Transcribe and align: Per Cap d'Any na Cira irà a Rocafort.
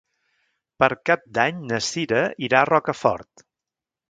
Per 0.83 0.87
Cap 1.09 1.27
d'Any 1.39 1.59
na 1.73 1.81
Cira 1.89 2.23
irà 2.49 2.63
a 2.63 2.69
Rocafort. 2.71 3.47